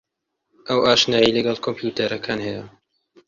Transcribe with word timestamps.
ئەو 0.67 0.79
ئاشنایی 0.87 1.35
لەگەڵ 1.35 1.57
کۆمپیوتەرەکان 1.65 2.39
ھەیە. 2.47 2.63